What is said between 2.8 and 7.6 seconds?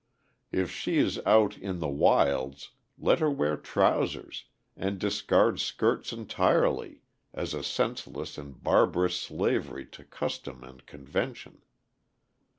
let her wear trousers and discard skirts entirely as